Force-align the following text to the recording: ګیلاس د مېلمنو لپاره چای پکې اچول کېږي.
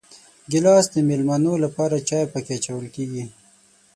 ګیلاس 0.51 0.85
د 0.93 0.95
مېلمنو 1.09 1.53
لپاره 1.63 2.05
چای 2.07 2.25
پکې 2.33 2.51
اچول 2.57 2.85
کېږي. 2.95 3.23